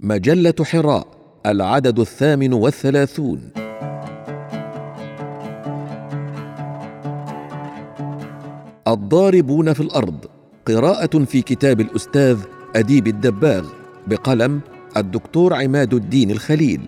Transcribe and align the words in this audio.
مجلة 0.00 0.54
حراء 0.62 1.06
العدد 1.46 1.98
الثامن 1.98 2.52
والثلاثون. 2.52 3.50
الضاربون 8.88 9.72
في 9.72 9.80
الأرض 9.80 10.24
قراءة 10.66 11.24
في 11.24 11.42
كتاب 11.42 11.80
الأستاذ 11.80 12.38
أديب 12.76 13.06
الدباغ 13.06 13.68
بقلم 14.06 14.60
الدكتور 14.96 15.54
عماد 15.54 15.94
الدين 15.94 16.30
الخليل. 16.30 16.80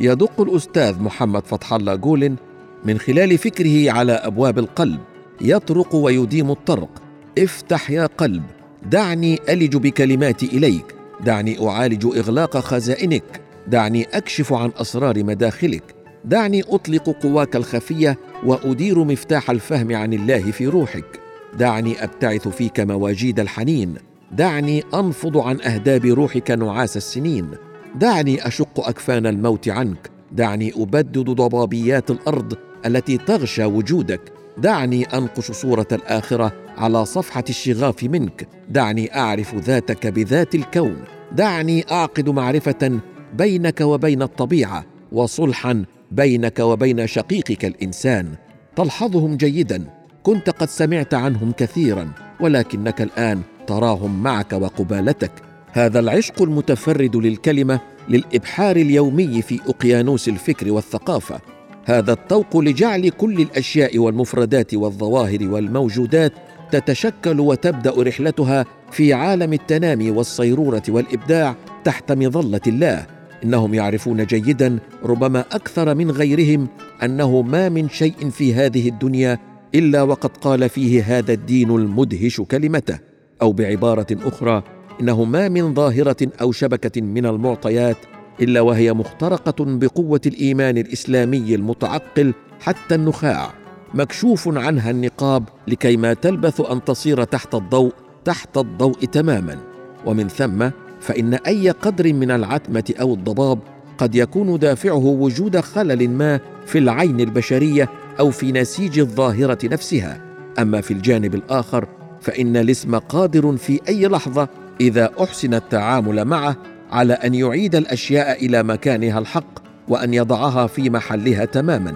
يدق 0.00 0.40
الأستاذ 0.40 1.02
محمد 1.02 1.46
فتح 1.46 1.72
الله 1.72 1.94
جولن 1.94 2.36
من 2.84 2.98
خلال 2.98 3.38
فكره 3.38 3.90
على 3.92 4.12
أبواب 4.12 4.58
القلب. 4.58 5.00
يطرق 5.40 5.94
ويديم 5.94 6.50
الطرق. 6.50 7.02
افتح 7.38 7.90
يا 7.90 8.06
قلب. 8.06 8.42
دعني 8.90 9.38
ألج 9.48 9.76
بكلماتي 9.76 10.46
إليك. 10.46 10.94
دعني 11.24 11.68
أعالج 11.68 12.06
إغلاق 12.06 12.56
خزائنك. 12.56 13.40
دعني 13.66 14.02
أكشف 14.02 14.52
عن 14.52 14.70
أسرار 14.76 15.24
مداخلك. 15.24 15.82
دعني 16.24 16.62
أطلق 16.68 17.10
قواك 17.22 17.56
الخفية 17.56 18.18
وأدير 18.44 19.04
مفتاح 19.04 19.50
الفهم 19.50 19.96
عن 19.96 20.12
الله 20.12 20.50
في 20.50 20.66
روحك. 20.66 21.20
دعني 21.58 22.04
أبتعث 22.04 22.48
فيك 22.48 22.80
مواجيد 22.80 23.40
الحنين. 23.40 23.94
دعني 24.32 24.82
أنفض 24.94 25.36
عن 25.38 25.60
أهداب 25.60 26.04
روحك 26.04 26.50
نعاس 26.50 26.96
السنين. 26.96 27.48
دعني 27.94 28.46
أشق 28.46 28.88
أكفان 28.88 29.26
الموت 29.26 29.68
عنك. 29.68 30.10
دعني 30.32 30.72
أبدد 30.76 31.30
ضبابيات 31.30 32.10
الأرض 32.10 32.56
التي 32.86 33.18
تغشى 33.18 33.64
وجودك. 33.64 34.37
دعني 34.58 35.04
أنقش 35.04 35.50
صورة 35.50 35.86
الآخرة 35.92 36.52
على 36.76 37.04
صفحة 37.04 37.44
الشغاف 37.48 38.04
منك. 38.04 38.48
دعني 38.68 39.16
أعرف 39.16 39.54
ذاتك 39.54 40.06
بذات 40.06 40.54
الكون. 40.54 40.96
دعني 41.32 41.84
أعقد 41.90 42.28
معرفة 42.28 43.00
بينك 43.34 43.80
وبين 43.80 44.22
الطبيعة 44.22 44.84
وصلحا 45.12 45.84
بينك 46.10 46.58
وبين 46.58 47.06
شقيقك 47.06 47.64
الإنسان. 47.64 48.34
تلحظهم 48.76 49.36
جيدا. 49.36 49.84
كنت 50.22 50.50
قد 50.50 50.68
سمعت 50.68 51.14
عنهم 51.14 51.52
كثيرا 51.52 52.12
ولكنك 52.40 53.02
الآن 53.02 53.40
تراهم 53.66 54.22
معك 54.22 54.52
وقبالتك. 54.52 55.32
هذا 55.72 56.00
العشق 56.00 56.42
المتفرد 56.42 57.16
للكلمة 57.16 57.80
للإبحار 58.08 58.76
اليومي 58.76 59.42
في 59.42 59.60
أقيانوس 59.68 60.28
الفكر 60.28 60.72
والثقافة. 60.72 61.57
هذا 61.88 62.12
الطوق 62.12 62.56
لجعل 62.56 63.08
كل 63.08 63.40
الأشياء 63.40 63.98
والمفردات 63.98 64.74
والظواهر 64.74 65.38
والموجودات 65.42 66.32
تتشكل 66.72 67.40
وتبدأ 67.40 68.02
رحلتها 68.02 68.64
في 68.92 69.12
عالم 69.12 69.52
التنامي 69.52 70.10
والصيرورة 70.10 70.82
والإبداع 70.88 71.56
تحت 71.84 72.12
مظلة 72.12 72.60
الله. 72.66 73.06
إنهم 73.44 73.74
يعرفون 73.74 74.26
جيدا 74.26 74.78
ربما 75.04 75.40
أكثر 75.40 75.94
من 75.94 76.10
غيرهم 76.10 76.68
أنه 77.02 77.42
ما 77.42 77.68
من 77.68 77.88
شيء 77.88 78.30
في 78.30 78.54
هذه 78.54 78.88
الدنيا 78.88 79.38
إلا 79.74 80.02
وقد 80.02 80.36
قال 80.36 80.68
فيه 80.68 81.18
هذا 81.18 81.32
الدين 81.32 81.70
المدهش 81.70 82.40
كلمته 82.40 82.98
أو 83.42 83.52
بعبارة 83.52 84.06
أخرى 84.12 84.62
إنه 85.00 85.24
ما 85.24 85.48
من 85.48 85.74
ظاهرة 85.74 86.28
أو 86.40 86.52
شبكة 86.52 87.00
من 87.00 87.26
المعطيات 87.26 87.96
إلا 88.40 88.60
وهي 88.60 88.92
مخترقة 88.92 89.54
بقوة 89.58 90.20
الإيمان 90.26 90.78
الإسلامي 90.78 91.54
المتعقل 91.54 92.34
حتى 92.60 92.94
النخاع 92.94 93.50
مكشوف 93.94 94.48
عنها 94.58 94.90
النقاب 94.90 95.44
لكي 95.68 95.96
ما 95.96 96.14
تلبث 96.14 96.60
أن 96.60 96.84
تصير 96.84 97.24
تحت 97.24 97.54
الضوء 97.54 97.92
تحت 98.24 98.58
الضوء 98.58 99.04
تماما. 99.04 99.58
ومن 100.06 100.28
ثم 100.28 100.70
فإن 101.00 101.34
أي 101.34 101.70
قدر 101.70 102.12
من 102.12 102.30
العتمة 102.30 102.94
أو 103.00 103.14
الضباب 103.14 103.58
قد 103.98 104.14
يكون 104.14 104.58
دافعه 104.58 105.04
وجود 105.06 105.60
خلل 105.60 106.10
ما 106.10 106.40
في 106.66 106.78
العين 106.78 107.20
البشرية 107.20 107.88
أو 108.20 108.30
في 108.30 108.52
نسيج 108.52 108.98
الظاهرة 108.98 109.58
نفسها. 109.64 110.20
أما 110.58 110.80
في 110.80 110.90
الجانب 110.90 111.34
الآخر 111.34 111.86
فإن 112.20 112.56
الاسم 112.56 112.98
قادر 112.98 113.56
في 113.56 113.80
أي 113.88 114.06
لحظة 114.06 114.48
إذا 114.80 115.10
أحسن 115.22 115.54
التعامل 115.54 116.24
معه 116.24 116.56
على 116.90 117.12
أن 117.12 117.34
يعيد 117.34 117.74
الأشياء 117.74 118.46
إلى 118.46 118.62
مكانها 118.62 119.18
الحق 119.18 119.58
وأن 119.88 120.14
يضعها 120.14 120.66
في 120.66 120.90
محلها 120.90 121.44
تماما. 121.44 121.94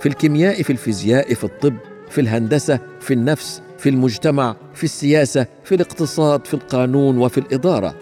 في 0.00 0.08
الكيمياء 0.08 0.62
في 0.62 0.70
الفيزياء 0.70 1.34
في 1.34 1.44
الطب 1.44 1.74
في 2.10 2.20
الهندسة 2.20 2.80
في 3.00 3.14
النفس 3.14 3.62
في 3.78 3.88
المجتمع 3.88 4.56
في 4.74 4.84
السياسة 4.84 5.46
في 5.64 5.74
الاقتصاد 5.74 6.46
في 6.46 6.54
القانون 6.54 7.18
وفي 7.18 7.38
الإدارة. 7.38 7.94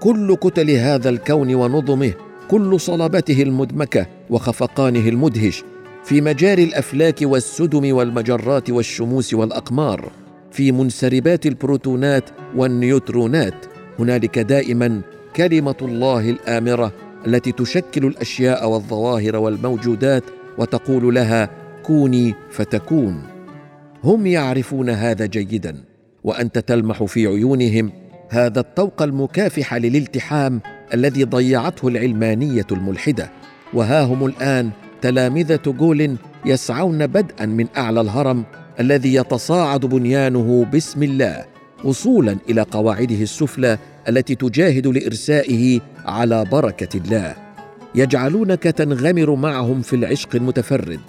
كل 0.00 0.36
كتل 0.36 0.70
هذا 0.70 1.08
الكون 1.08 1.54
ونظمه 1.54 2.12
كل 2.50 2.80
صلابته 2.80 3.42
المدمكة 3.42 4.06
وخفقانه 4.30 5.08
المدهش 5.08 5.64
في 6.04 6.20
مجاري 6.20 6.64
الأفلاك 6.64 7.18
والسدم 7.22 7.94
والمجرات 7.96 8.70
والشموس 8.70 9.34
والأقمار 9.34 10.10
في 10.50 10.72
منسربات 10.72 11.46
البروتونات 11.46 12.30
والنيوترونات. 12.56 13.54
هنالك 13.98 14.38
دائما 14.38 15.00
كلمة 15.36 15.76
الله 15.82 16.30
الآمرة 16.30 16.92
التي 17.26 17.52
تشكل 17.52 18.06
الأشياء 18.06 18.68
والظواهر 18.68 19.36
والموجودات 19.36 20.24
وتقول 20.58 21.14
لها 21.14 21.50
كوني 21.82 22.34
فتكون. 22.50 23.22
هم 24.04 24.26
يعرفون 24.26 24.90
هذا 24.90 25.26
جيدا 25.26 25.84
وأنت 26.24 26.58
تلمح 26.58 27.04
في 27.04 27.26
عيونهم 27.26 27.92
هذا 28.30 28.60
الطوق 28.60 29.02
المكافح 29.02 29.74
للالتحام 29.74 30.60
الذي 30.94 31.24
ضيعته 31.24 31.88
العلمانية 31.88 32.66
الملحدة. 32.72 33.30
وها 33.74 34.02
هم 34.02 34.26
الآن 34.26 34.70
تلامذة 35.00 35.62
جول 35.66 36.16
يسعون 36.46 37.06
بدءا 37.06 37.46
من 37.46 37.66
أعلى 37.76 38.00
الهرم 38.00 38.44
الذي 38.80 39.14
يتصاعد 39.14 39.80
بنيانه 39.80 40.64
باسم 40.72 41.02
الله 41.02 41.44
وصولا 41.84 42.36
إلى 42.48 42.62
قواعده 42.62 43.22
السفلى 43.22 43.78
التي 44.08 44.34
تجاهد 44.34 44.86
لإرسائه 44.86 45.80
على 46.04 46.44
بركة 46.44 46.98
الله. 46.98 47.34
يجعلونك 47.94 48.62
تنغمر 48.62 49.34
معهم 49.34 49.82
في 49.82 49.96
العشق 49.96 50.28
المتفرد 50.34 51.00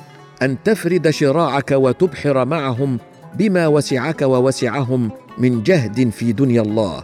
أن 0.41 0.57
تفرد 0.63 1.09
شراعك 1.09 1.71
وتبحر 1.71 2.45
معهم 2.45 2.99
بما 3.37 3.67
وسعك 3.67 4.21
ووسعهم 4.21 5.11
من 5.37 5.63
جهد 5.63 6.09
في 6.09 6.31
دنيا 6.31 6.61
الله 6.61 7.03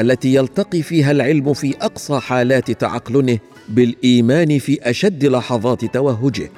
التي 0.00 0.34
يلتقي 0.34 0.82
فيها 0.82 1.10
العلم 1.10 1.52
في 1.52 1.74
أقصى 1.80 2.20
حالات 2.20 2.70
تعقلنه 2.70 3.38
بالإيمان 3.68 4.58
في 4.58 4.90
أشد 4.90 5.24
لحظات 5.24 5.84
توهجه. 5.84 6.50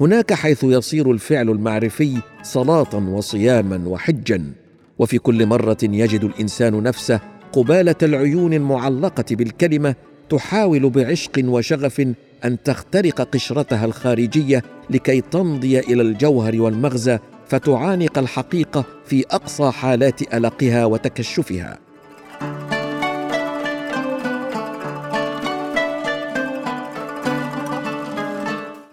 هناك 0.00 0.32
حيث 0.32 0.64
يصير 0.64 1.10
الفعل 1.10 1.50
المعرفي 1.50 2.20
صلاه 2.42 2.94
وصياما 2.94 3.88
وحجا 3.88 4.52
وفي 4.98 5.18
كل 5.18 5.46
مرة 5.46 5.78
يجد 5.82 6.24
الإنسان 6.24 6.82
نفسه 6.82 7.20
قبالة 7.52 7.94
العيون 8.02 8.52
المعلقة 8.52 9.24
بالكلمة 9.30 9.94
تحاول 10.28 10.90
بعشق 10.90 11.32
وشغف 11.44 12.00
أن 12.44 12.62
تخترق 12.64 13.20
قشرتها 13.20 13.84
الخارجية 13.84 14.62
لكي 14.90 15.20
تمضي 15.20 15.78
إلى 15.78 16.02
الجوهر 16.02 16.60
والمغزى 16.60 17.18
فتعانق 17.48 18.18
الحقيقة 18.18 18.84
في 19.06 19.24
أقصى 19.30 19.70
حالات 19.70 20.34
ألقها 20.34 20.84
وتكشفها. 20.84 21.78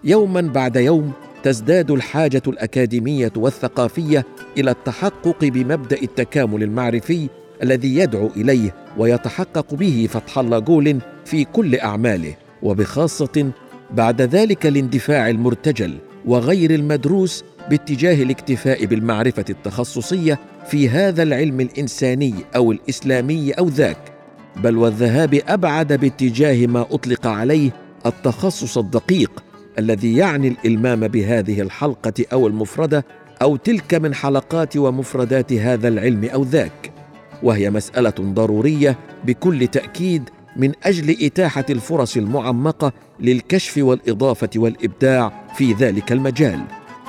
يوما 0.04 0.40
بعد 0.40 0.76
يوم 0.76 1.12
تزداد 1.42 1.90
الحاجة 1.90 2.42
الأكاديمية 2.46 3.32
والثقافية 3.36 4.26
إلى 4.58 4.70
التحقق 4.70 5.44
بمبدأ 5.44 6.02
التكامل 6.02 6.62
المعرفي 6.62 7.28
الذي 7.62 7.96
يدعو 7.96 8.30
إليه 8.36 8.74
ويتحقق 8.98 9.74
به 9.74 10.08
فتح 10.10 10.38
الله 10.38 10.58
جول 10.58 10.98
في 11.24 11.44
كل 11.44 11.76
أعماله 11.76 12.34
وبخاصة 12.62 13.50
بعد 13.90 14.22
ذلك 14.22 14.66
الاندفاع 14.66 15.30
المرتجل 15.30 15.98
وغير 16.26 16.74
المدروس 16.74 17.44
باتجاه 17.70 18.22
الاكتفاء 18.22 18.84
بالمعرفة 18.84 19.44
التخصصية 19.50 20.38
في 20.66 20.88
هذا 20.88 21.22
العلم 21.22 21.60
الإنساني 21.60 22.34
أو 22.56 22.72
الإسلامي 22.72 23.52
أو 23.52 23.68
ذاك 23.68 23.98
بل 24.56 24.78
والذهاب 24.78 25.40
أبعد 25.48 25.92
باتجاه 25.92 26.66
ما 26.66 26.80
أطلق 26.80 27.26
عليه 27.26 27.70
التخصص 28.06 28.78
الدقيق 28.78 29.44
الذي 29.78 30.16
يعني 30.16 30.48
الإلمام 30.48 31.08
بهذه 31.08 31.60
الحلقة 31.60 32.24
أو 32.32 32.46
المفردة 32.46 33.04
أو 33.42 33.56
تلك 33.56 33.94
من 33.94 34.14
حلقات 34.14 34.76
ومفردات 34.76 35.52
هذا 35.52 35.88
العلم 35.88 36.24
أو 36.24 36.42
ذاك. 36.42 36.92
وهي 37.44 37.70
مسألة 37.70 38.14
ضرورية 38.20 38.98
بكل 39.24 39.66
تأكيد 39.66 40.30
من 40.56 40.72
أجل 40.84 41.16
إتاحة 41.26 41.64
الفرص 41.70 42.16
المعمقة 42.16 42.92
للكشف 43.20 43.78
والإضافة 43.78 44.50
والإبداع 44.56 45.44
في 45.56 45.72
ذلك 45.72 46.12
المجال. 46.12 46.60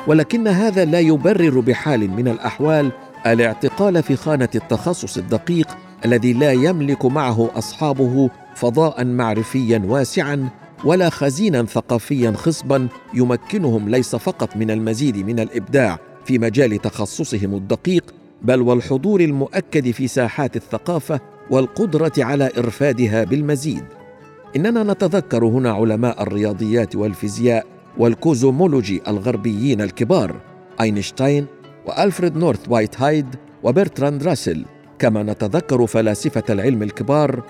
ولكن 0.08 0.48
هذا 0.48 0.86
لا 0.86 1.00
يبرر 1.00 1.60
بحال 1.60 2.10
من 2.10 2.28
الأحوال 2.28 2.92
الاعتقال 3.26 4.04
في 4.04 4.16
خانة 4.16 4.50
التخصص 4.56 5.18
الدقيق 5.18 5.78
الذي 6.06 6.34
لا 6.34 6.52
يملك 6.52 7.06
معه 7.06 7.50
أصحابه 7.56 8.30
فضاء 8.56 9.06
معرفيا 9.06 9.82
واسعا 9.86 10.50
ولا 10.84 11.10
خزينا 11.10 11.64
ثقافيا 11.66 12.32
خصبا 12.32 12.88
يمكنهم 13.14 13.90
ليس 13.90 14.16
فقط 14.16 14.58
من 14.58 14.72
المزيد 14.72 15.18
من 15.18 15.40
الإبداع 15.40 16.00
في 16.26 16.40
مجال 16.40 16.82
تخصصهم 16.82 17.54
الدقيق 17.56 18.14
بل 18.46 18.62
والحضور 18.62 19.22
المؤكد 19.22 19.92
في 19.92 20.08
ساحات 20.08 20.56
الثقافة 20.56 21.20
والقدرة 21.50 22.12
على 22.18 22.50
إرفادها 22.58 23.24
بالمزيد. 23.24 23.84
إننا 24.56 24.84
نتذكر 24.84 25.46
هنا 25.46 25.72
علماء 25.72 26.24
الرياضيات 26.24 26.96
والفيزياء 26.96 27.66
والكوزومولوجي 27.98 29.02
الغربيين 29.08 29.82
الكبار 29.82 30.36
أينشتاين 30.82 31.46
وألفريد 31.86 32.38
نورث 32.38 32.60
وايت 32.70 33.02
هايد 33.02 33.36
وبرتراند 33.64 34.24
راسل 34.24 34.66
كما 35.00 35.24
نتذكر 35.24 35.88
فلاسفة 35.88 36.44
العلم 36.50 36.84
الكبار 36.84 37.44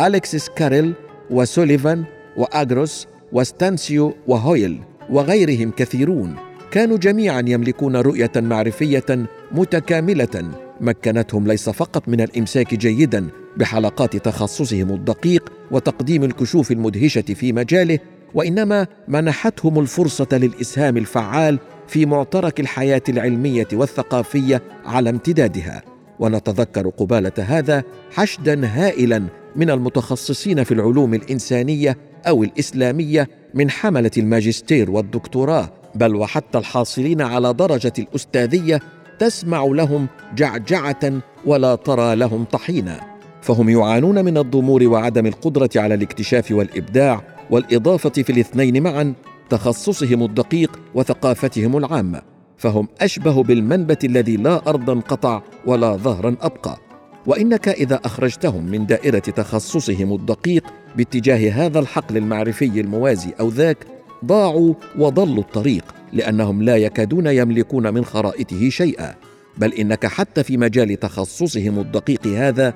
أليكسيس 0.00 0.48
كاريل 0.48 0.92
وسوليفان 1.30 2.04
وأجروس 2.36 3.06
وستانسيو 3.32 4.14
وهويل 4.26 4.80
وغيرهم 5.10 5.70
كثيرون. 5.70 6.36
كانوا 6.72 6.96
جميعا 6.96 7.44
يملكون 7.46 7.96
رؤية 7.96 8.30
معرفية 8.36 9.26
متكاملة 9.52 10.50
مكنتهم 10.80 11.46
ليس 11.46 11.68
فقط 11.70 12.08
من 12.08 12.20
الإمساك 12.20 12.74
جيدا 12.74 13.28
بحلقات 13.56 14.16
تخصصهم 14.16 14.90
الدقيق 14.90 15.52
وتقديم 15.70 16.24
الكشوف 16.24 16.72
المدهشة 16.72 17.20
في 17.22 17.52
مجاله 17.52 17.98
وإنما 18.34 18.86
منحتهم 19.08 19.80
الفرصة 19.80 20.28
للإسهام 20.32 20.96
الفعال 20.96 21.58
في 21.88 22.06
معترك 22.06 22.60
الحياة 22.60 23.02
العلمية 23.08 23.68
والثقافية 23.72 24.62
على 24.84 25.10
امتدادها. 25.10 25.82
ونتذكر 26.18 26.88
قبالة 26.88 27.32
هذا 27.38 27.82
حشدا 28.10 28.66
هائلا 28.66 29.22
من 29.56 29.70
المتخصصين 29.70 30.64
في 30.64 30.74
العلوم 30.74 31.14
الإنسانية 31.14 31.98
أو 32.28 32.42
الإسلامية 32.42 33.28
من 33.54 33.70
حملة 33.70 34.10
الماجستير 34.18 34.90
والدكتوراه. 34.90 35.81
بل 35.94 36.16
وحتى 36.16 36.58
الحاصلين 36.58 37.22
على 37.22 37.52
درجة 37.52 37.92
الأستاذية 37.98 38.80
تسمع 39.18 39.64
لهم 39.64 40.06
جعجعة 40.36 41.12
ولا 41.46 41.74
ترى 41.74 42.16
لهم 42.16 42.44
طحينا 42.44 43.12
فهم 43.42 43.68
يعانون 43.68 44.24
من 44.24 44.38
الضمور 44.38 44.84
وعدم 44.84 45.26
القدرة 45.26 45.70
على 45.76 45.94
الاكتشاف 45.94 46.52
والإبداع 46.52 47.20
والإضافة 47.50 48.10
في 48.10 48.30
الاثنين 48.30 48.82
معا 48.82 49.14
تخصصهم 49.50 50.22
الدقيق 50.22 50.80
وثقافتهم 50.94 51.76
العامة. 51.76 52.22
فهم 52.56 52.88
أشبه 53.00 53.42
بالمنبت 53.42 54.04
الذي 54.04 54.36
لا 54.36 54.68
ارضا 54.68 55.00
قطع 55.00 55.42
ولا 55.66 55.96
ظهرا 55.96 56.36
أبقى. 56.40 56.78
وإنك 57.26 57.68
إذا 57.68 58.00
أخرجتهم 58.04 58.64
من 58.64 58.86
دائرة 58.86 59.18
تخصصهم 59.18 60.14
الدقيق 60.14 60.64
باتجاه 60.96 61.50
هذا 61.50 61.78
الحقل 61.78 62.16
المعرفي 62.16 62.80
الموازي 62.80 63.30
أو 63.40 63.48
ذاك 63.48 63.86
ضاعوا 64.24 64.74
وضلوا 64.98 65.42
الطريق 65.42 65.84
لأنهم 66.12 66.62
لا 66.62 66.76
يكادون 66.76 67.26
يملكون 67.26 67.94
من 67.94 68.04
خرائطه 68.04 68.68
شيئا 68.68 69.14
بل 69.58 69.72
إنك 69.72 70.06
حتى 70.06 70.42
في 70.42 70.56
مجال 70.56 71.00
تخصصهم 71.00 71.78
الدقيق 71.78 72.26
هذا 72.26 72.74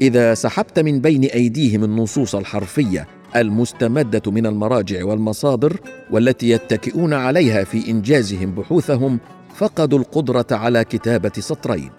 إذا 0.00 0.34
سحبت 0.34 0.78
من 0.78 1.00
بين 1.00 1.24
أيديهم 1.24 1.84
النصوص 1.84 2.34
الحرفية 2.34 3.06
المستمدة 3.36 4.30
من 4.30 4.46
المراجع 4.46 5.04
والمصادر 5.04 5.80
والتي 6.10 6.50
يتكئون 6.50 7.12
عليها 7.12 7.64
في 7.64 7.90
إنجازهم 7.90 8.54
بحوثهم 8.54 9.18
فقدوا 9.54 9.98
القدرة 9.98 10.46
على 10.50 10.84
كتابة 10.84 11.32
سطرين. 11.38 11.90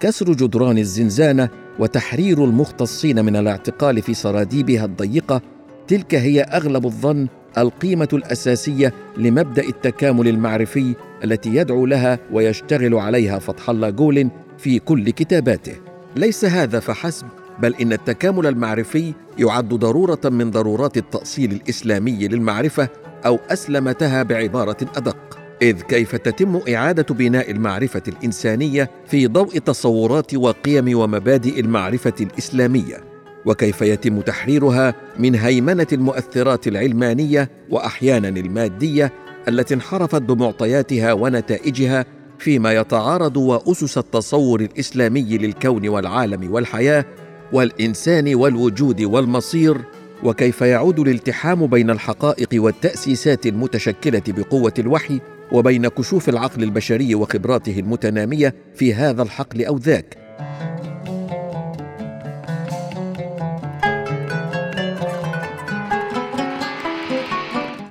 كسر 0.00 0.32
جدران 0.32 0.78
الزنزانة 0.78 1.48
وتحرير 1.78 2.44
المختصين 2.44 3.24
من 3.24 3.36
الاعتقال 3.36 4.02
في 4.02 4.14
سراديبها 4.14 4.84
الضيقة 4.84 5.42
تلك 5.88 6.14
هي 6.14 6.42
أغلب 6.42 6.86
الظن 6.86 7.28
القيمة 7.58 8.08
الأساسية 8.12 8.92
لمبدأ 9.16 9.62
التكامل 9.62 10.28
المعرفي 10.28 10.94
التي 11.24 11.54
يدعو 11.54 11.86
لها 11.86 12.18
ويشتغل 12.32 12.94
عليها 12.94 13.38
فتح 13.38 13.70
الله 13.70 13.90
جولن 13.90 14.30
في 14.58 14.78
كل 14.78 15.10
كتاباته. 15.10 15.74
ليس 16.16 16.44
هذا 16.44 16.80
فحسب 16.80 17.26
بل 17.58 17.74
إن 17.80 17.92
التكامل 17.92 18.46
المعرفي 18.46 19.12
يعد 19.38 19.68
ضرورة 19.68 20.20
من 20.24 20.50
ضرورات 20.50 20.96
التأصيل 20.96 21.52
الإسلامي 21.52 22.28
للمعرفة 22.28 22.88
أو 23.26 23.38
أسلمتها 23.50 24.22
بعبارة 24.22 24.76
أدق. 24.96 25.16
إذ 25.62 25.80
كيف 25.80 26.16
تتم 26.16 26.60
إعادة 26.74 27.14
بناء 27.14 27.50
المعرفة 27.50 28.02
الإنسانية 28.08 28.90
في 29.06 29.26
ضوء 29.26 29.58
تصورات 29.58 30.34
وقيم 30.34 30.98
ومبادئ 30.98 31.60
المعرفة 31.60 32.14
الإسلامية؟ 32.20 33.13
وكيف 33.46 33.82
يتم 33.82 34.20
تحريرها 34.20 34.94
من 35.18 35.34
هيمنة 35.34 35.86
المؤثرات 35.92 36.66
العلمانية 36.66 37.50
وأحيانا 37.70 38.28
المادية 38.28 39.12
التي 39.48 39.74
انحرفت 39.74 40.22
بمعطياتها 40.22 41.12
ونتائجها 41.12 42.04
فيما 42.38 42.72
يتعارض 42.72 43.36
وأسس 43.36 43.98
التصور 43.98 44.60
الإسلامي 44.60 45.38
للكون 45.38 45.88
والعالم 45.88 46.52
والحياة 46.52 47.04
والإنسان 47.52 48.34
والوجود 48.34 49.02
والمصير 49.02 49.76
وكيف 50.22 50.60
يعود 50.60 50.98
الالتحام 50.98 51.66
بين 51.66 51.90
الحقائق 51.90 52.48
والتأسيسات 52.54 53.46
المتشكلة 53.46 54.22
بقوة 54.28 54.74
الوحي 54.78 55.20
وبين 55.52 55.88
كشوف 55.88 56.28
العقل 56.28 56.62
البشري 56.62 57.14
وخبراته 57.14 57.78
المتنامية 57.78 58.54
في 58.74 58.94
هذا 58.94 59.22
الحقل 59.22 59.64
أو 59.64 59.76
ذاك. 59.76 60.16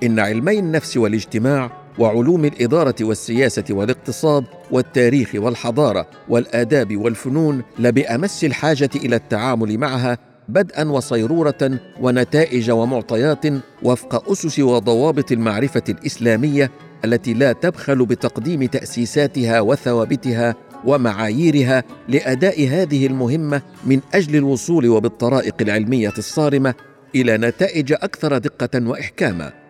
إن 0.04 0.20
علمي 0.20 0.60
النفس 0.60 0.98
والاجتماع 0.98 1.72
وعلوم 2.00 2.46
الإدارة 2.46 2.96
والسياسة 3.02 3.64
والاقتصاد 3.70 4.46
والتاريخ 4.72 5.32
والحضارة 5.36 6.08
والآداب 6.30 6.98
والفنون 6.98 7.64
لبأمس 7.80 8.44
الحاجة 8.44 8.90
إلى 8.96 9.16
التعامل 9.16 9.78
معها 9.78 10.18
بدءا 10.50 10.90
وصيرورة 10.90 11.80
ونتائج 12.02 12.72
ومعطيات 12.72 13.46
وفق 13.84 14.32
أسس 14.32 14.60
وضوابط 14.60 15.32
المعرفة 15.32 15.84
الإسلامية 15.90 16.72
التي 17.06 17.34
لا 17.34 17.52
تبخل 17.52 18.06
بتقديم 18.06 18.66
تأسيساتها 18.66 19.62
وثوابتها 19.62 20.56
ومعاييرها 20.86 21.84
لأداء 22.08 22.68
هذه 22.68 23.08
المهمة 23.08 23.62
من 23.86 24.00
أجل 24.14 24.36
الوصول 24.36 24.88
وبالطرائق 24.88 25.56
العلمية 25.62 26.14
الصارمة 26.18 26.74
إلى 27.16 27.38
نتائج 27.38 27.94
أكثر 27.94 28.38
دقة 28.38 28.88
واحكاما. 28.88 29.63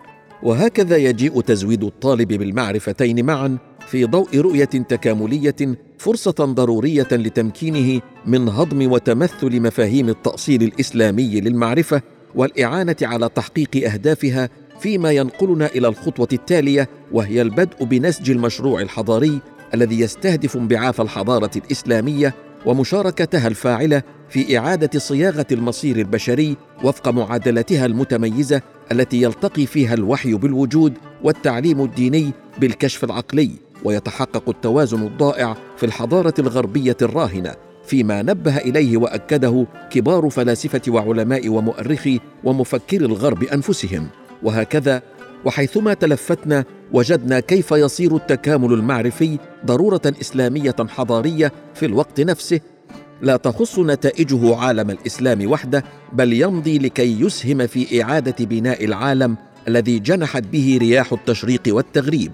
وهكذا 0.43 0.97
يجيء 0.97 1.41
تزويد 1.41 1.83
الطالب 1.83 2.27
بالمعرفتين 2.27 3.25
معا 3.25 3.57
في 3.87 4.05
ضوء 4.05 4.37
رؤية 4.37 4.65
تكاملية 4.65 5.55
فرصة 5.97 6.31
ضرورية 6.31 7.07
لتمكينه 7.11 8.01
من 8.25 8.49
هضم 8.49 8.91
وتمثل 8.91 9.61
مفاهيم 9.61 10.09
التأصيل 10.09 10.63
الإسلامي 10.63 11.41
للمعرفة 11.41 12.01
والإعانة 12.35 12.95
على 13.01 13.29
تحقيق 13.29 13.91
أهدافها 13.91 14.49
فيما 14.79 15.11
ينقلنا 15.11 15.65
إلى 15.65 15.87
الخطوة 15.87 16.27
التالية 16.33 16.89
وهي 17.11 17.41
البدء 17.41 17.83
بنسج 17.83 18.31
المشروع 18.31 18.81
الحضاري 18.81 19.39
الذي 19.73 19.99
يستهدف 19.99 20.57
انبعاث 20.57 20.99
الحضارة 20.99 21.51
الإسلامية 21.55 22.33
ومشاركتها 22.65 23.47
الفاعلة 23.47 24.01
في 24.29 24.57
إعادة 24.57 24.99
صياغة 24.99 25.45
المصير 25.51 25.97
البشري 25.97 26.57
وفق 26.83 27.09
معادلتها 27.09 27.85
المتميزة 27.85 28.61
التي 28.91 29.21
يلتقي 29.21 29.65
فيها 29.65 29.93
الوحي 29.93 30.33
بالوجود 30.33 30.93
والتعليم 31.23 31.81
الديني 31.81 32.31
بالكشف 32.57 33.03
العقلي 33.03 33.51
ويتحقق 33.83 34.49
التوازن 34.49 35.01
الضائع 35.03 35.57
في 35.77 35.85
الحضارة 35.85 36.33
الغربية 36.39 36.97
الراهنة 37.01 37.55
فيما 37.85 38.21
نبه 38.21 38.57
إليه 38.57 38.97
وأكده 38.97 39.65
كبار 39.91 40.29
فلاسفة 40.29 40.81
وعلماء 40.87 41.49
ومؤرخي 41.49 42.19
ومفكري 42.43 43.05
الغرب 43.05 43.43
أنفسهم. 43.43 44.07
وهكذا 44.43 45.01
وحيثما 45.45 45.93
تلفتنا 45.93 46.65
وجدنا 46.91 47.39
كيف 47.39 47.71
يصير 47.71 48.15
التكامل 48.15 48.73
المعرفي 48.73 49.37
ضرورة 49.65 50.01
إسلامية 50.21 50.75
حضارية 50.89 51.51
في 51.73 51.85
الوقت 51.85 52.21
نفسه 52.21 52.59
لا 53.21 53.37
تخص 53.37 53.79
نتائجه 53.79 54.55
عالم 54.55 54.89
الإسلام 54.89 55.51
وحده 55.51 55.83
بل 56.13 56.33
يمضي 56.33 56.79
لكي 56.79 57.21
يسهم 57.21 57.67
في 57.67 58.03
إعادة 58.03 58.45
بناء 58.45 58.85
العالم 58.85 59.35
الذي 59.67 59.99
جنحت 59.99 60.43
به 60.43 60.77
رياح 60.81 61.13
التشريق 61.13 61.61
والتغريب. 61.67 62.31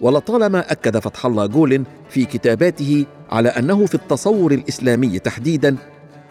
ولطالما 0.00 0.72
أكد 0.72 0.98
فتح 0.98 1.26
الله 1.26 1.46
جولن 1.46 1.84
في 2.10 2.24
كتاباته 2.24 3.06
على 3.30 3.48
أنه 3.48 3.86
في 3.86 3.94
التصور 3.94 4.52
الإسلامي 4.52 5.18
تحديدا 5.18 5.76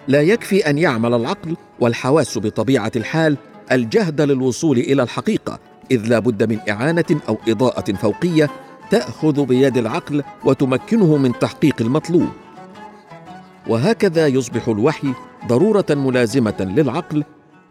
لا 0.07 0.21
يكفي 0.21 0.69
أن 0.69 0.77
يعمل 0.77 1.13
العقل 1.13 1.55
والحواس 1.79 2.37
بطبيعة 2.37 2.91
الحال 2.95 3.37
الجهد 3.71 4.21
للوصول 4.21 4.77
إلى 4.77 5.03
الحقيقة. 5.03 5.59
إذ 5.91 6.07
لا 6.07 6.19
بد 6.19 6.49
من 6.49 6.59
إعانة 6.69 7.21
أو 7.29 7.37
إضاءة 7.47 7.93
فوقية 7.93 8.49
تأخذ 8.91 9.45
بيد 9.45 9.77
العقل 9.77 10.23
وتمكنه 10.45 11.17
من 11.17 11.39
تحقيق 11.39 11.81
المطلوب. 11.81 12.29
وهكذا 13.67 14.27
يصبح 14.27 14.67
الوحي 14.67 15.13
ضرورة 15.47 15.85
ملازمة 15.89 16.55
للعقل 16.59 17.23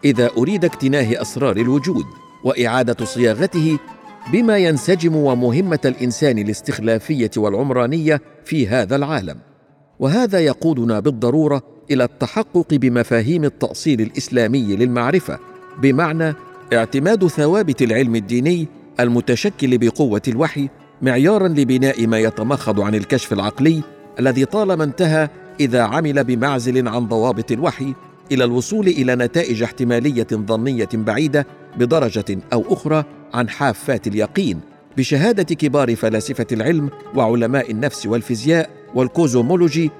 إذا 0.04 0.30
أريد 0.38 0.64
اكتناه 0.64 1.23
أسرار 1.23 1.56
الوجود 1.56 2.04
وإعادة 2.44 3.04
صياغته 3.04 3.78
بما 4.32 4.58
ينسجم 4.58 5.16
ومهمة 5.16 5.78
الإنسان 5.85 6.38
الاستخلافية 6.38 7.30
والعمرانية 7.37 8.20
في 8.44 8.68
هذا 8.68 8.96
العالم. 8.96 9.38
وهذا 9.99 10.38
يقودنا 10.40 11.00
بالضرورة 11.00 11.62
إلى 11.90 12.04
التحقق 12.04 12.75
بمفاهيم 12.75 13.44
التأصيل 13.44 14.00
الإسلامي 14.00 14.76
للمعرفة 14.76 15.38
بمعنى 15.82 16.35
اعتماد 16.73 17.26
ثوابت 17.26 17.82
العلم 17.82 18.16
الديني 18.16 18.68
المتشكل 19.00 19.78
بقوة 19.78 20.23
الوحي 20.28 20.68
معيارا 21.02 21.49
لبناء 21.49 22.06
ما 22.06 22.18
يتمخض 22.18 22.80
عن 22.80 22.94
الكشف 22.94 23.32
العقلي 23.32 23.82
الذي 24.20 24.44
طالما 24.44 24.85
انتهى 24.85 25.28
إذا 25.61 25.82
عمل 25.82 26.25
بمعزل 26.25 26.88
عن 26.88 27.08
ضوابط 27.08 27.52
الوحي 27.52 27.94
إلى 28.32 28.44
الوصول 28.44 28.87
إلى 28.87 29.16
نتائج 29.16 29.62
احتمالية 29.62 30.26
ظنية 30.32 30.88
بعيدة 30.94 31.46
بدرجة 31.78 32.38
أو 32.52 32.64
أخرى 32.68 33.04
عن 33.35 33.49
حافات 33.49 34.06
اليقين 34.06 34.61
بشهادة 34.96 35.54
كبار 35.54 35.96
فلاسفة 35.96 36.46
العلم 36.52 36.90
وعلماء 37.14 37.70
النفس 37.70 38.06
والفيزياء 38.06 38.70
والكوزومولوجي 38.94 39.90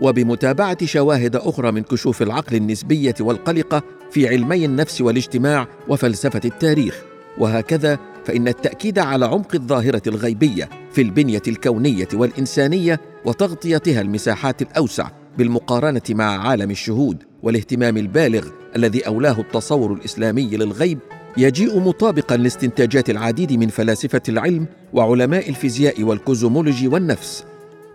وبمتابعة 0.00 0.86
شواهد 0.86 1.36
أخرى 1.36 1.72
من 1.72 1.82
كشوف 1.82 2.22
العقل 2.22 2.56
النسبية 2.56 3.14
والقلقة 3.20 3.82
في 4.14 4.28
علمي 4.28 4.64
النفس 4.64 5.00
والاجتماع 5.00 5.68
وفلسفة 5.88 6.40
التاريخ. 6.44 7.02
وهكذا 7.38 7.98
فإن 8.24 8.48
التأكيد 8.48 8.98
على 8.98 9.26
عمق 9.26 9.54
الظاهرة 9.54 10.02
الغيبية 10.06 10.68
في 10.92 11.02
البنية 11.02 11.42
الكونية 11.48 12.08
والإنسانية 12.14 13.00
وتغطيتها 13.24 14.00
المساحات 14.00 14.62
الأوسع 14.62 15.10
بالمقارنة 15.38 16.02
مع 16.10 16.48
عالم 16.48 16.70
الشهود 16.70 17.22
والاهتمام 17.42 17.96
البالغ 17.96 18.48
الذي 18.76 19.06
أولاه 19.06 19.40
التصور 19.40 19.92
الإسلامي 19.92 20.56
للغيب 20.56 20.98
يجيء 21.36 21.80
مطابقا 21.80 22.36
لاستنتاجات 22.36 23.10
العديد 23.10 23.52
من 23.52 23.68
فلاسفة 23.68 24.22
العلم 24.28 24.66
وعلماء 24.92 25.48
الفيزياء 25.48 26.02
والكوزومولوجي 26.02 26.88
والنفس. 26.88 27.44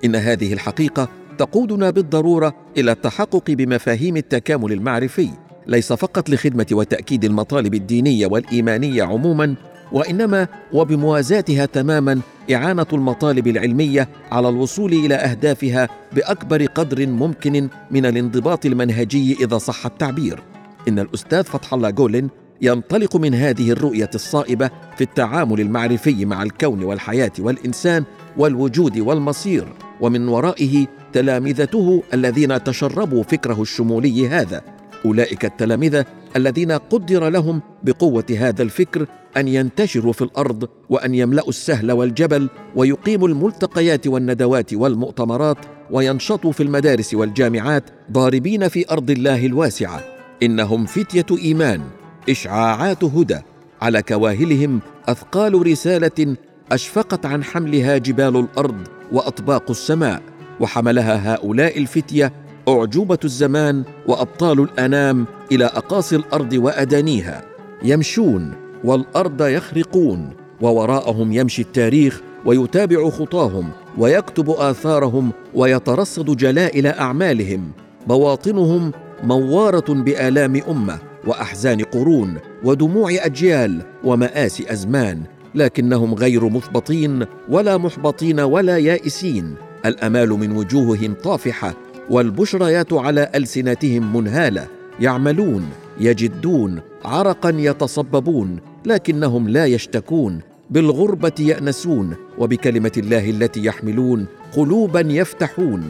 إن 0.05 0.15
هذه 0.15 0.53
الحقيقة 0.53 1.09
تقودنا 1.37 1.89
بالضرورة 1.89 2.55
إلى 2.77 2.91
التحقق 2.91 3.51
بمفاهيم 3.51 4.17
التكامل 4.17 4.71
المعرفي. 4.71 5.29
ليس 5.69 5.93
فقط 5.93 6.29
لخدمة 6.29 6.65
وتأكيد 6.71 7.25
المطالب 7.25 7.73
الدينية 7.73 8.27
والإيمانية 8.27 9.03
عموما 9.03 9.55
وإنما 9.91 10.47
وبموازاتها 10.73 11.65
تماما 11.65 12.19
إعانة 12.53 12.85
المطالب 12.93 13.47
العلمية 13.47 14.09
على 14.31 14.49
الوصول 14.49 14.93
إلى 14.93 15.15
أهدافها 15.15 15.89
بأكبر 16.13 16.65
قدر 16.65 17.07
ممكن 17.07 17.69
من 17.91 18.05
الانضباط 18.05 18.65
المنهجي 18.65 19.37
إذا 19.43 19.57
صح 19.57 19.85
التعبير. 19.85 20.39
إن 20.87 20.99
الأستاذ 20.99 21.43
فتح 21.43 21.73
الله 21.73 21.89
جولن 21.89 22.29
ينطلق 22.61 23.15
من 23.15 23.33
هذه 23.33 23.71
الرؤية 23.71 24.09
الصائبة 24.15 24.69
في 24.97 25.01
التعامل 25.01 25.61
المعرفي 25.61 26.25
مع 26.25 26.43
الكون 26.43 26.83
والحياة 26.83 27.31
والإنسان 27.39 28.03
والوجود 28.37 28.99
والمصير 28.99 29.67
ومن 30.01 30.27
ورائه 30.27 30.87
تلامذته 31.13 32.03
الذين 32.13 32.63
تشربوا 32.63 33.23
فكره 33.23 33.61
الشمولي 33.61 34.27
هذا. 34.27 34.78
أولئك 35.05 35.45
التلامذه 35.45 36.05
الذين 36.35 36.71
قدر 36.71 37.29
لهم 37.29 37.61
بقوة 37.83 38.25
هذا 38.37 38.63
الفكر 38.63 39.05
أن 39.37 39.47
ينتشروا 39.47 40.13
في 40.13 40.21
الأرض 40.21 40.69
وأن 40.89 41.15
يملأوا 41.15 41.49
السهل 41.49 41.91
والجبل 41.91 42.49
ويقيموا 42.75 43.27
الملتقيات 43.27 44.07
والندوات 44.07 44.73
والمؤتمرات 44.73 45.57
وينشطوا 45.91 46.51
في 46.51 46.63
المدارس 46.63 47.13
والجامعات 47.13 47.83
ضاربين 48.11 48.67
في 48.67 48.91
أرض 48.91 49.09
الله 49.09 49.45
الواسعة. 49.45 50.03
إنهم 50.43 50.85
فتية 50.85 51.25
إيمان 51.37 51.81
إشعاعات 52.29 53.03
هدى. 53.03 53.39
على 53.81 54.01
كواهلهم 54.01 54.79
أثقال 55.07 55.67
رسالة 55.67 56.35
أشفقت 56.71 57.25
عن 57.25 57.43
حملها 57.43 57.97
جبال 57.97 58.37
الأرض 58.37 58.87
وأطباق 59.11 59.69
السماء 59.69 60.21
وحملها 60.59 61.33
هؤلاء 61.33 61.77
الفتية 61.77 62.33
أعجوبة 62.69 63.19
الزمان 63.23 63.83
وأبطال 64.07 64.59
الأنام 64.59 65.25
إلى 65.51 65.65
أقاصي 65.65 66.15
الأرض 66.15 66.53
وأدانيها. 66.53 67.41
يمشون 67.83 68.53
والأرض 68.83 69.41
يخرقون 69.41 70.29
ووراءهم 70.61 71.31
يمشي 71.31 71.61
التاريخ 71.61 72.21
ويتابع 72.45 73.09
خطاهم 73.09 73.69
ويكتب 73.97 74.49
آثارهم 74.49 75.31
ويترصد 75.53 76.37
جلائل 76.37 76.87
أعمالهم. 76.87 77.71
بواطنهم 78.07 78.91
موارة 79.23 79.93
بآلام 79.93 80.61
أمة 80.69 80.99
وأحزان 81.27 81.83
قرون 81.83 82.37
ودموع 82.63 83.11
أجيال 83.11 83.81
ومآسي 84.03 84.71
أزمان 84.73 85.21
لكنهم 85.55 86.13
غير 86.13 86.49
مثبطين 86.49 87.25
ولا 87.49 87.77
محبطين 87.77 88.39
ولا 88.39 88.77
يائسين. 88.77 89.55
الأمال 89.85 90.29
من 90.29 90.51
وجوههم 90.51 91.13
طافحة 91.23 91.73
والبشريات 92.09 92.93
على 92.93 93.31
ألسنتهم 93.35 94.15
منهالة 94.17 94.67
يعملون 94.99 95.65
يجدون 95.99 96.79
عرقا 97.05 97.49
يتصببون 97.49 98.59
لكنهم 98.85 99.49
لا 99.49 99.65
يشتكون 99.65 100.39
بالغربة 100.69 101.31
يأنسون 101.39 102.15
وبكلمة 102.37 102.91
الله 102.97 103.29
التي 103.29 103.65
يحملون 103.65 104.25
قلوبا 104.55 104.99
يفتحون 104.99 105.83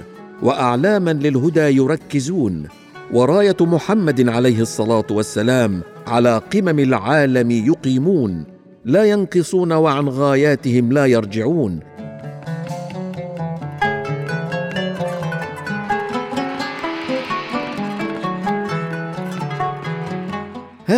واعلاما 0.43 1.13
للهدى 1.13 1.59
يركزون. 1.59 2.67
وراية 3.13 3.57
محمد 3.61 4.29
عليه 4.29 4.61
الصلاة 4.61 5.05
والسلام 5.11 5.81
على 6.07 6.41
قمم 6.53 6.79
العالم 6.79 7.51
يقيمون 7.51 8.43
لا 8.85 9.03
ينقصون 9.03 9.71
وعن 9.71 10.09
غاياتهم 10.09 10.93
لا 10.93 11.05
يرجعون. 11.05 11.79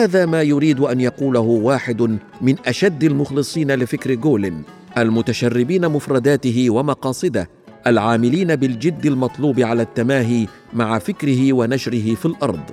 هذا 0.01 0.25
ما 0.25 0.41
يريد 0.41 0.79
أن 0.79 1.01
يقوله 1.01 1.39
واحد 1.39 2.01
من 2.41 2.55
أشد 2.65 3.03
المخلصين 3.03 3.71
لفكر 3.71 4.13
جولن 4.13 4.61
المتشربين 4.97 5.89
مفرداته 5.89 6.69
ومقاصده 6.69 7.49
العاملين 7.87 8.55
بالجد 8.55 9.05
المطلوب 9.05 9.59
على 9.59 9.81
التماهي 9.81 10.47
مع 10.73 10.99
فكره 10.99 11.53
ونشره 11.53 12.15
في 12.15 12.25
الأرض. 12.25 12.63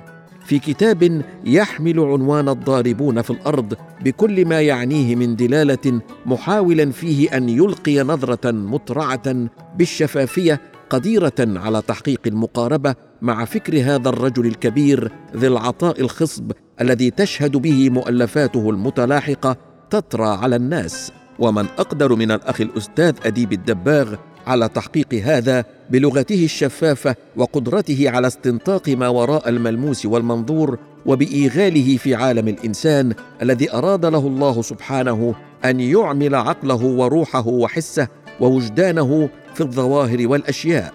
في 0.45 0.59
كتاب 0.59 1.21
يحمل 1.45 1.99
عنوان 1.99 2.49
الضاربون 2.49 3.21
في 3.21 3.29
الأرض 3.29 3.73
بكل 4.05 4.45
ما 4.45 4.61
يعنيه 4.61 5.15
من 5.15 5.35
دلالة 5.35 6.01
محاولا 6.25 6.91
فيه 6.91 7.37
أن 7.37 7.49
يلقي 7.49 7.99
نظرة 7.99 8.51
مطرعة 8.51 9.47
بالشفافية 9.77 10.61
قديرة 10.89 11.33
على 11.39 11.81
تحقيق 11.81 12.21
المقاربة 12.27 12.95
مع 13.21 13.45
فكر 13.45 13.81
هذا 13.81 14.09
الرجل 14.09 14.45
الكبير 14.45 15.11
ذي 15.35 15.47
العطاء 15.47 16.01
الخصب 16.01 16.51
الذي 16.81 17.11
تشهد 17.11 17.51
به 17.51 17.89
مؤلفاته 17.89 18.69
المتلاحقة 18.69 19.57
تطرى 19.89 20.27
على 20.27 20.55
الناس. 20.55 21.11
ومن 21.39 21.65
أقدر 21.77 22.15
من 22.15 22.31
الأخ 22.31 22.61
الأستاذ 22.61 23.15
أديب 23.25 23.53
الدباغ 23.53 24.15
على 24.47 24.69
تحقيق 24.69 25.13
هذا 25.13 25.65
بلغته 25.89 26.45
الشفافة 26.45 27.15
وقدرته 27.37 28.09
على 28.09 28.27
استنطاق 28.27 28.89
ما 28.89 29.07
وراء 29.07 29.49
الملموس 29.49 30.05
والمنظور 30.05 30.77
وبإيغاله 31.05 31.97
في 31.97 32.15
عالم 32.15 32.47
الإنسان 32.47 33.13
الذي 33.41 33.73
أراد 33.73 34.05
له 34.05 34.27
الله 34.27 34.61
سبحانه 34.61 35.35
أن 35.65 35.79
يعمل 35.79 36.35
عقله 36.35 36.85
وروحه 36.85 37.47
وحسه 37.47 38.07
ووجدانه 38.39 39.29
في 39.53 39.61
الظواهر 39.61 40.27
والأشياء. 40.27 40.93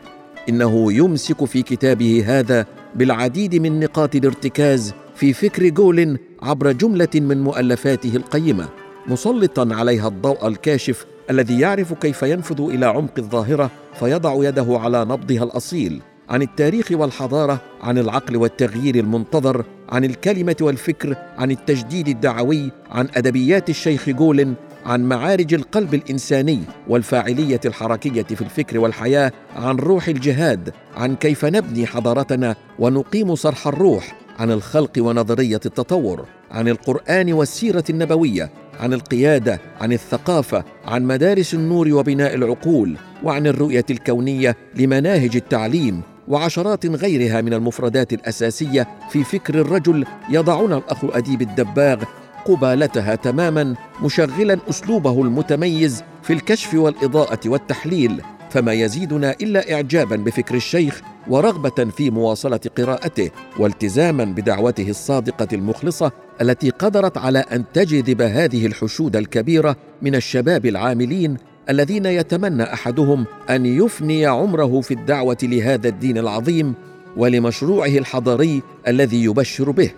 إنه 0.48 0.92
يمسك 0.92 1.44
في 1.44 1.62
كتابه 1.62 2.24
هذا 2.26 2.66
بالعديد 2.94 3.54
من 3.54 3.80
نقاط 3.80 4.14
الارتكاز 4.14 4.94
في 5.14 5.32
فكر 5.32 5.68
جول 5.68 6.18
عبر 6.42 6.72
جملة 6.72 7.08
من 7.14 7.42
مؤلفاته 7.42 8.16
القيمة 8.16 8.68
مسلطا 9.06 9.68
عليها 9.74 10.08
الضوء 10.08 10.48
الكاشف 10.48 11.06
الذي 11.30 11.60
يعرف 11.60 11.92
كيف 11.92 12.22
ينفذ 12.22 12.60
إلى 12.60 12.86
عمق 12.86 13.12
الظاهرة 13.18 13.70
فيضع 14.00 14.34
يده 14.48 14.66
على 14.68 15.04
نبضها 15.04 15.44
الأصيل 15.44 16.00
عن 16.28 16.42
التاريخ 16.42 16.88
والحضارة 16.90 17.60
عن 17.82 17.98
العقل 17.98 18.36
والتغيير 18.36 18.94
المنتظر 18.94 19.64
عن 19.88 20.04
الكلمة 20.04 20.56
والفكر 20.60 21.16
عن 21.38 21.50
التجديد 21.50 22.08
الدعوي 22.08 22.70
عن 22.90 23.08
أدبيات 23.14 23.70
الشيخ 23.70 24.10
جولن 24.10 24.54
عن 24.86 25.04
معارج 25.04 25.54
القلب 25.54 25.94
الإنساني 25.94 26.60
والفاعلية 26.88 27.60
الحركية 27.64 28.22
في 28.22 28.42
الفكر 28.42 28.78
والحياة 28.78 29.32
عن 29.56 29.76
روح 29.76 30.08
الجهاد 30.08 30.72
عن 30.96 31.16
كيف 31.16 31.44
نبني 31.44 31.86
حضارتنا 31.86 32.56
ونقيم 32.78 33.34
صرح 33.34 33.66
الروح 33.66 34.23
عن 34.38 34.50
الخلق 34.50 34.92
ونظرية 34.98 35.60
التطور 35.66 36.24
عن 36.50 36.68
القرآن 36.68 37.32
والسيرة 37.32 37.84
النبوية 37.90 38.50
عن 38.80 38.92
القيادة 38.92 39.60
عن 39.80 39.92
الثقافة 39.92 40.64
عن 40.84 41.04
مدارس 41.04 41.54
النور 41.54 41.88
وبناء 41.94 42.34
العقول 42.34 42.96
وعن 43.22 43.46
الرؤية 43.46 43.84
الكونية 43.90 44.56
لمناهج 44.74 45.36
التعليم 45.36 46.02
وعشرات 46.28 46.86
غيرها 46.86 47.40
من 47.40 47.54
المفردات 47.54 48.12
الأساسية 48.12 48.88
في 49.10 49.24
فكر 49.24 49.54
الرجل 49.54 50.06
يضعنا 50.30 50.76
الأخ 50.76 51.04
أديب 51.04 51.42
الدباغ 51.42 52.04
قبالتها 52.44 53.14
تماما 53.14 53.74
مشغلا 54.02 54.58
أسلوبه 54.70 55.22
المتميز 55.22 56.02
في 56.22 56.32
الكشف 56.32 56.74
والإضاءة 56.74 57.40
والتحليل. 57.46 58.22
فما 58.54 58.72
يزيدنا 58.72 59.34
إلا 59.42 59.74
اعجابا 59.74 60.16
بفكر 60.16 60.54
الشيخ 60.54 61.02
ورغبة 61.28 61.90
في 61.90 62.10
مواصلة 62.10 62.60
قراءته 62.78 63.30
والتزاما 63.58 64.24
بدعوته 64.24 64.90
الصادقة 64.90 65.48
المخلصة 65.52 66.12
التي 66.40 66.70
قدرت 66.70 67.18
على 67.18 67.38
أن 67.38 67.64
تجذب 67.74 68.22
هذه 68.22 68.66
الحشود 68.66 69.16
الكبيرة 69.16 69.76
من 70.02 70.14
الشباب 70.14 70.66
العاملين 70.66 71.36
الذين 71.70 72.06
يتمنى 72.06 72.62
أحدهم 72.62 73.24
أن 73.50 73.66
يفني 73.66 74.26
عمره 74.26 74.80
في 74.80 74.94
الدعوة 74.94 75.38
لهذا 75.42 75.88
الدين 75.88 76.18
العظيم 76.18 76.74
ولمشروعه 77.16 77.98
الحضاري 77.98 78.62
الذي 78.88 79.24
يبشر 79.24 79.70
به. 79.70 79.90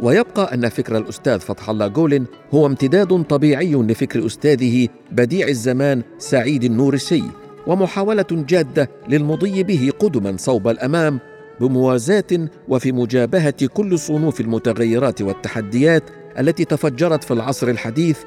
ويبقى 0.00 0.54
أن 0.54 0.68
فكر 0.68 0.98
الأستاذ 0.98 1.40
فتح 1.40 1.70
الله 1.70 1.86
جولن 1.86 2.24
هو 2.54 2.66
امتداد 2.66 3.22
طبيعي 3.22 3.72
لفكر 3.74 4.26
أستاذه 4.26 4.88
بديع 5.12 5.48
الزمان 5.48 6.02
سعيد 6.18 6.64
النورسي. 6.64 7.41
ومحاولة 7.66 8.26
جادة 8.30 8.90
للمضي 9.08 9.62
به 9.62 9.92
قدما 9.98 10.36
صوب 10.36 10.68
الأمام 10.68 11.20
بموازاة 11.60 12.48
وفي 12.68 12.92
مجابهة 12.92 13.66
كل 13.74 13.98
صنوف 13.98 14.40
المتغيرات 14.40 15.22
والتحديات 15.22 16.02
التي 16.38 16.64
تفجرت 16.64 17.24
في 17.24 17.30
العصر 17.30 17.68
الحديث 17.68 18.18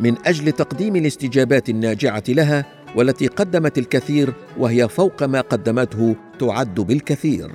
من 0.00 0.14
أجل 0.26 0.52
تقديم 0.52 0.96
الاستجابات 0.96 1.68
الناجعة 1.68 2.24
لها 2.28 2.64
والتي 2.96 3.26
قدمت 3.26 3.78
الكثير 3.78 4.32
وهي 4.58 4.88
فوق 4.88 5.22
ما 5.22 5.40
قدمته 5.40 6.16
تعد 6.38 6.74
بالكثير. 6.74 7.50